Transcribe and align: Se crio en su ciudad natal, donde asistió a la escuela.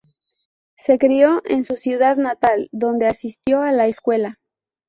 Se 0.77 0.97
crio 0.97 1.43
en 1.45 1.63
su 1.63 1.77
ciudad 1.77 2.17
natal, 2.17 2.69
donde 2.71 3.05
asistió 3.05 3.61
a 3.61 3.71
la 3.71 3.85
escuela. 3.85 4.39